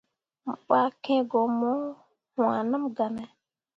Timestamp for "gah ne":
2.95-3.23